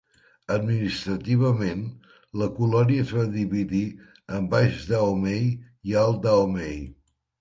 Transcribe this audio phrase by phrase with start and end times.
[0.53, 1.83] Administrativament
[2.43, 3.83] la colònia es va dividir
[4.39, 5.47] en Baix Dahomey
[5.93, 6.79] i Alt Dahomey.